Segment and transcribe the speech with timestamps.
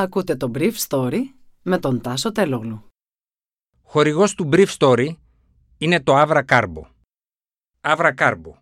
[0.00, 1.20] Ακούτε το Brief Story
[1.62, 2.84] με τον Τάσο Τελόγλου.
[3.82, 5.08] Χορηγός του Brief Story
[5.78, 6.82] είναι το Avra Carbo.
[7.80, 8.52] Avra Carbo,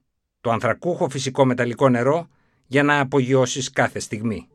[0.41, 2.29] το ανθρακούχο φυσικό μεταλλικό νερό
[2.67, 4.49] για να απογειώσεις κάθε στιγμή.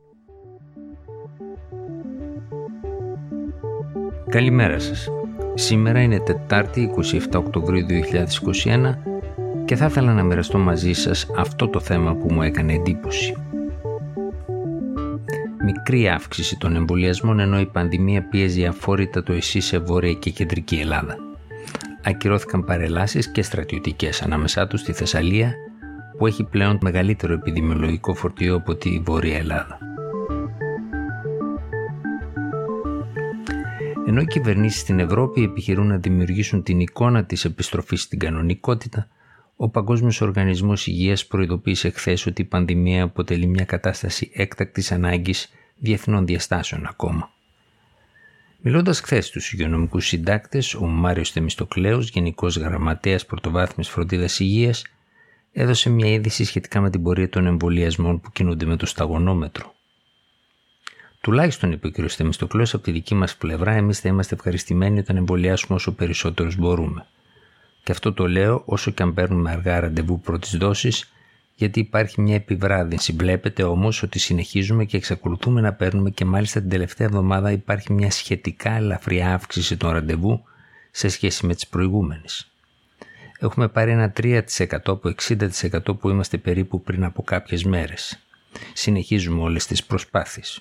[4.28, 5.08] Καλημέρα σας.
[5.54, 7.86] Σήμερα είναι Τετάρτη 27 Οκτωβρίου
[8.64, 8.94] 2021
[9.64, 13.43] και θα ήθελα να μοιραστώ μαζί σας αυτό το θέμα που μου έκανε εντύπωση
[15.64, 20.76] μικρή αύξηση των εμβολιασμών ενώ η πανδημία πίεζε αφόρητα το ΕΣΥ σε βόρεια και κεντρική
[20.76, 21.16] Ελλάδα.
[22.02, 25.54] Ακυρώθηκαν παρελάσεις και στρατιωτικές ανάμεσά τους στη Θεσσαλία
[26.18, 29.78] που έχει πλέον μεγαλύτερο επιδημιολογικό φορτίο από τη Βόρεια Ελλάδα.
[34.06, 39.08] Ενώ οι κυβερνήσεις στην Ευρώπη επιχειρούν να δημιουργήσουν την εικόνα της επιστροφής στην κανονικότητα,
[39.64, 46.26] ο Παγκόσμιος Οργανισμός Υγείας προειδοποίησε χθες ότι η πανδημία αποτελεί μια κατάσταση έκτακτης ανάγκης διεθνών
[46.26, 47.32] διαστάσεων ακόμα.
[48.60, 54.84] Μιλώντας χθες στους υγειονομικούς συντάκτες, ο Μάριος Θεμιστοκλέος, Γενικός Γραμματέας Πρωτοβάθμιας Φροντίδας Υγείας,
[55.52, 59.74] έδωσε μια είδηση σχετικά με την πορεία των εμβολιασμών που κινούνται με το σταγονόμετρο.
[61.20, 61.94] Τουλάχιστον, είπε ο κ.
[62.08, 67.06] Θεμιστοκλέος, από τη δική μας πλευρά, εμείς θα είμαστε ευχαριστημένοι όταν εμβολιάσουμε όσο περισσότερους μπορούμε.
[67.84, 71.12] Και αυτό το λέω όσο και αν παίρνουμε αργά ραντεβού πρώτης δόσης,
[71.54, 73.12] γιατί υπάρχει μια επιβράδυνση.
[73.12, 78.10] Βλέπετε όμως ότι συνεχίζουμε και εξακολουθούμε να παίρνουμε και μάλιστα την τελευταία εβδομάδα υπάρχει μια
[78.10, 80.44] σχετικά ελαφριά αύξηση των ραντεβού
[80.90, 82.50] σε σχέση με τις προηγούμενες.
[83.38, 84.40] Έχουμε πάρει ένα 3%
[84.84, 88.18] από 60% που είμαστε περίπου πριν από κάποιες μέρες.
[88.72, 90.60] Συνεχίζουμε όλες τις προσπάθειες.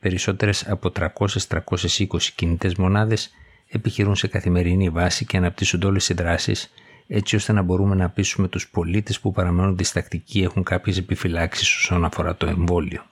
[0.00, 3.30] Περισσότερες από 300-320 κινητές μονάδες
[3.68, 6.72] επιχειρούν σε καθημερινή βάση και αναπτύσσονται όλες οι δράσεις
[7.06, 12.04] έτσι ώστε να μπορούμε να πείσουμε τους πολίτες που παραμένουν διστακτικοί έχουν κάποιες επιφυλάξεις όσον
[12.04, 13.02] αφορά το εμβόλιο.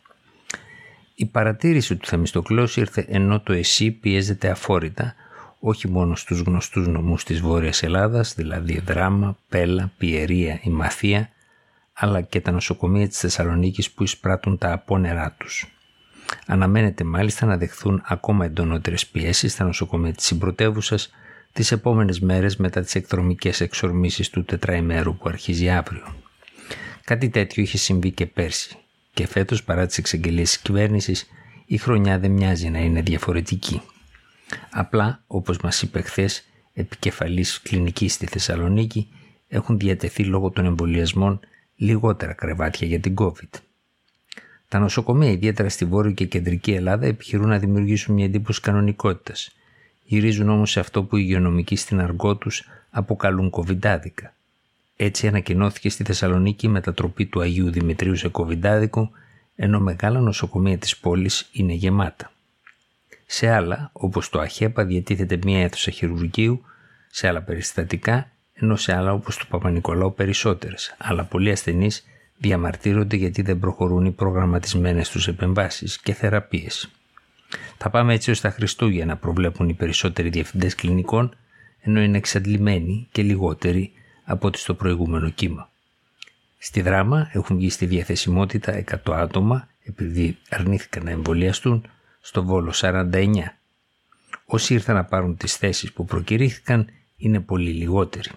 [1.14, 5.14] Η παρατήρηση του Θεμιστοκλέους ήρθε ενώ το ΕΣΥ πιέζεται αφόρητα
[5.60, 11.28] όχι μόνο στους γνωστούς νομούς της Βόρειας Ελλάδας, δηλαδή Δράμα, Πέλα, Πιερία, η Μαθία,
[11.92, 15.66] αλλά και τα νοσοκομεία της Θεσσαλονίκης που εισπράττουν τα απόνερά τους.
[16.46, 21.10] Αναμένεται μάλιστα να δεχθούν ακόμα εντονότερες πιέσεις στα νοσοκομεία της συμπρωτεύουσας
[21.52, 26.14] τις επόμενες μέρες μετά τις εκδρομικές εξορμήσεις του τετραημέρου που αρχίζει αύριο.
[27.04, 28.76] Κάτι τέτοιο είχε συμβεί και πέρσι
[29.12, 31.28] και φέτος παρά τις εξαγγελίες της κυβέρνησης
[31.66, 33.82] η χρονιά δεν μοιάζει να είναι διαφορετική.
[34.70, 39.08] Απλά, όπως μας είπε χθες, επικεφαλής κλινικής στη Θεσσαλονίκη
[39.48, 41.40] έχουν διατεθεί λόγω των εμβολιασμών
[41.76, 43.60] λιγότερα κρεβάτια για την COVID.
[44.74, 49.50] Τα νοσοκομεία, ιδιαίτερα στη Βόρεια και Κεντρική Ελλάδα, επιχειρούν να δημιουργήσουν μια εντύπωση κανονικότητας
[50.04, 54.34] γυρίζουν όμως σε αυτό που οι υγειονομικοί στην αργό τους αποκαλούν κοβιντάδικα.
[54.96, 59.10] Έτσι ανακοινώθηκε στη Θεσσαλονίκη η μετατροπή του Αγίου Δημητρίου σε κοβιντάδικο,
[59.56, 62.32] ενώ μεγάλα νοσοκομεία της πόλης είναι γεμάτα.
[63.26, 66.64] Σε άλλα, όπως το ΑΧΕΠΑ, διατίθεται μία αίθουσα χειρουργείου,
[67.10, 72.04] σε άλλα περιστατικά, ενώ σε άλλα όπως του Παπα-Νικολάου περισσότερες, αλλά πολλοί ασθενείς
[72.38, 76.90] διαμαρτύρονται γιατί δεν προχωρούν οι προγραμματισμένες τους επεμβάσεις και θεραπείες.
[77.78, 81.36] Θα πάμε έτσι ώστε τα Χριστούγεννα προβλέπουν οι περισσότεροι διευθυντές κλινικών,
[81.80, 83.92] ενώ είναι εξαντλημένοι και λιγότεροι
[84.24, 85.70] από ό,τι στο προηγούμενο κύμα.
[86.58, 91.86] Στη δράμα έχουν βγει στη διαθεσιμότητα 100 άτομα επειδή αρνήθηκαν να εμβολιαστούν,
[92.20, 93.34] στο Βόλο 49.
[94.44, 98.30] Όσοι ήρθαν να πάρουν τις θέσεις που προκηρύχθηκαν είναι πολύ λιγότεροι.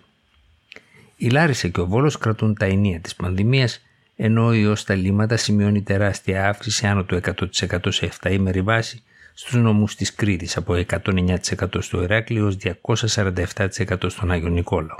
[1.15, 3.81] Η Λάρισα και ο Βόλος κρατούν τα ενία της πανδημίας
[4.19, 9.01] ενώ ο ιός στα λίμματα σημειώνει τεράστια αύξηση άνω του 100% σε 7 ημερη βάση
[9.33, 11.37] στους νομούς της Κρήτης από 109%
[11.79, 14.97] στο Ηράκλειο ως 247% στον Άγιο Νικόλαο.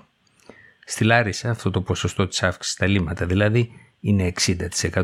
[0.86, 5.04] Στη Λάρισα αυτό το ποσοστό της αύξησης στα λίμματα δηλαδή είναι 60%.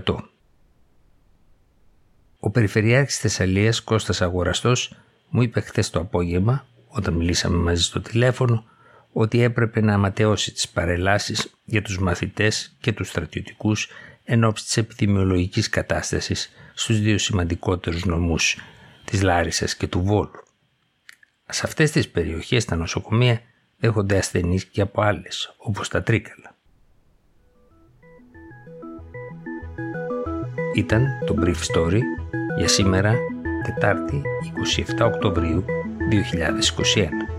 [2.39, 4.95] Ο Περιφερειάρχης Θεσσαλίας Κώστας Αγοραστός
[5.29, 8.65] μου είπε χθες το απόγευμα, όταν μιλήσαμε μαζί στο τηλέφωνο,
[9.13, 13.89] ότι έπρεπε να αματεώσει τις παρελάσεις για τους μαθητές και τους στρατιωτικούς
[14.23, 18.57] εν ώψη της επιδημιολογικής κατάστασης στους δύο σημαντικότερους νομούς
[19.05, 20.43] της Λάρισας και του Βόλου.
[21.45, 23.41] Σε αυτές τις περιοχές τα νοσοκομεία
[23.77, 26.55] δέχονται ασθενείς και από άλλες, όπως τα Τρίκαλα.
[30.75, 31.99] Ήταν το Brief Story
[32.57, 33.15] για σήμερα,
[33.63, 34.21] Τετάρτη
[34.99, 35.65] 27 Οκτωβρίου
[36.09, 37.32] 2021.